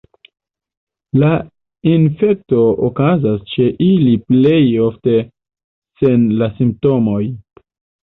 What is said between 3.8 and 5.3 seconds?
ili plej ofte